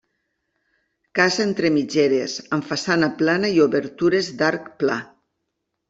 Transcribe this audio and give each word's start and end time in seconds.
Casa 1.19 1.43
entre 1.49 1.71
mitgeres 1.77 2.39
amb 2.59 2.67
façana 2.73 3.13
plana 3.23 3.55
i 3.59 3.65
obertures 3.71 4.35
d'arc 4.43 4.77
pla. 4.83 5.03